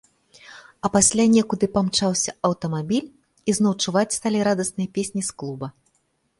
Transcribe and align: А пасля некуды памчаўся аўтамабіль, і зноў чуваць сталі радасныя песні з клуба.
А 0.87 0.89
пасля 0.95 1.25
некуды 1.33 1.65
памчаўся 1.75 2.33
аўтамабіль, 2.49 3.11
і 3.53 3.57
зноў 3.61 3.73
чуваць 3.85 4.07
сталі 4.19 4.39
радасныя 4.51 4.93
песні 4.99 5.21
з 5.33 5.41
клуба. 5.43 5.67